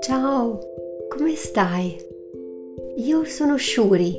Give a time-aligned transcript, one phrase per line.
[0.00, 0.60] Ciao,
[1.08, 1.96] come stai?
[2.96, 4.14] Io sono Shuri.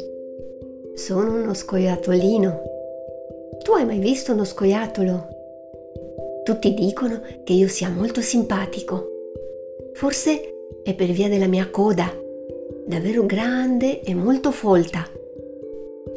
[0.94, 2.62] Sono uno scoiattolino.
[3.64, 5.28] Tu hai mai visto uno scoiattolo?
[6.44, 9.08] Tutti dicono che io sia molto simpatico.
[9.94, 10.42] Forse
[10.84, 12.14] è per via della mia coda,
[12.86, 15.10] davvero grande e molto folta.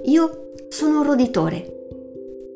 [0.07, 1.77] Io sono un roditore.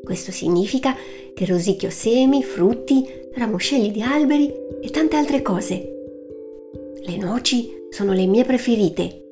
[0.05, 0.96] Questo significa
[1.32, 5.90] che rosicchio semi, frutti, ramoscelli di alberi e tante altre cose.
[7.04, 9.22] Le noci sono le mie preferite.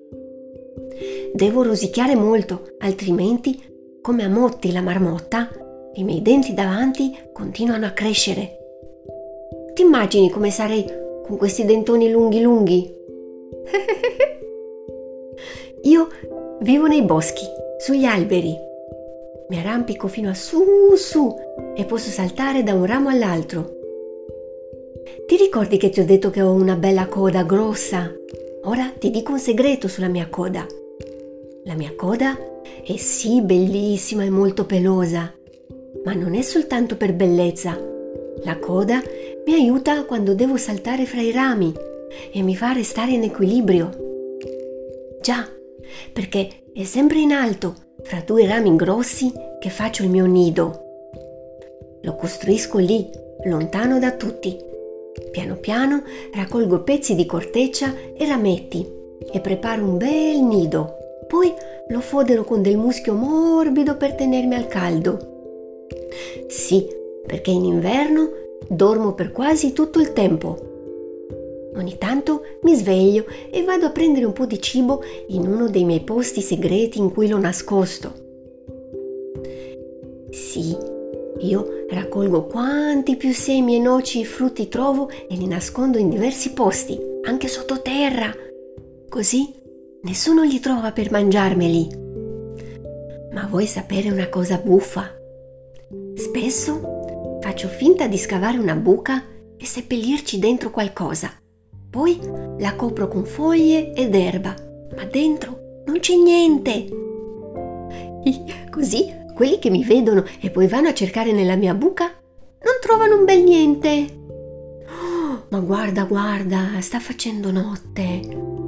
[1.32, 5.50] Devo rosicchiare molto, altrimenti, come a Motti la marmotta,
[5.94, 8.58] i miei denti davanti continuano a crescere.
[9.74, 10.84] Ti immagini come sarei
[11.26, 12.94] con questi dentoni lunghi lunghi?
[15.82, 16.08] Io
[16.60, 17.44] vivo nei boschi,
[17.78, 18.68] sugli alberi
[19.50, 21.34] mi arrampico fino a su su
[21.74, 23.78] e posso saltare da un ramo all'altro.
[25.26, 28.14] Ti ricordi che ti ho detto che ho una bella coda grossa?
[28.64, 30.64] Ora ti dico un segreto sulla mia coda.
[31.64, 32.38] La mia coda
[32.84, 35.34] è sì bellissima e molto pelosa,
[36.04, 37.76] ma non è soltanto per bellezza.
[38.44, 39.02] La coda
[39.46, 41.74] mi aiuta quando devo saltare fra i rami
[42.32, 43.90] e mi fa restare in equilibrio.
[45.20, 45.44] Già,
[46.12, 50.88] perché è sempre in alto fra due rami grossi che faccio il mio nido.
[52.02, 53.08] Lo costruisco lì,
[53.44, 54.56] lontano da tutti.
[55.30, 56.02] Piano piano
[56.34, 58.86] raccolgo pezzi di corteccia e rametti
[59.32, 60.96] e preparo un bel nido.
[61.26, 61.52] Poi
[61.88, 65.18] lo fodero con del muschio morbido per tenermi al caldo.
[66.48, 66.86] Sì,
[67.26, 68.30] perché in inverno
[68.68, 70.79] dormo per quasi tutto il tempo.
[71.74, 75.84] Ogni tanto mi sveglio e vado a prendere un po' di cibo in uno dei
[75.84, 78.28] miei posti segreti in cui l'ho nascosto.
[80.30, 80.76] Sì,
[81.38, 86.52] io raccolgo quanti più semi e noci e frutti trovo e li nascondo in diversi
[86.52, 88.32] posti, anche sottoterra.
[89.08, 89.54] Così
[90.02, 91.88] nessuno li trova per mangiarmeli.
[93.32, 95.16] Ma vuoi sapere una cosa buffa?
[96.14, 99.24] Spesso faccio finta di scavare una buca
[99.56, 101.39] e seppellirci dentro qualcosa.
[101.90, 102.20] Poi
[102.58, 104.54] la copro con foglie ed erba,
[104.94, 106.86] ma dentro non c'è niente.
[108.70, 113.16] Così quelli che mi vedono e poi vanno a cercare nella mia buca non trovano
[113.16, 114.18] un bel niente.
[114.86, 118.20] Oh, ma guarda, guarda, sta facendo notte.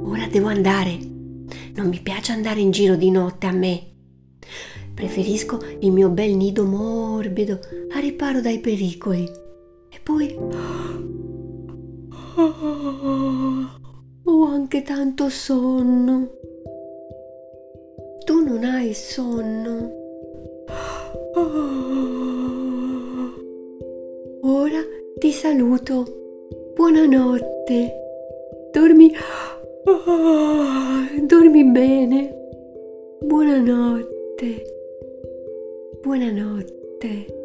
[0.03, 0.97] Ora devo andare.
[1.75, 3.91] Non mi piace andare in giro di notte a me.
[4.93, 7.59] Preferisco il mio bel nido morbido
[7.93, 9.23] a riparo dai pericoli.
[9.89, 10.35] E poi
[12.35, 12.82] ho
[14.73, 16.29] anche tanto sonno.
[18.25, 19.91] Tu non hai sonno?
[24.41, 24.79] Ora
[25.19, 26.03] ti saluto.
[26.73, 27.93] Buonanotte.
[28.71, 29.11] Dormi.
[31.21, 32.35] Dormi bene.
[33.21, 34.63] Buonanotte.
[36.01, 37.42] Buonanotte.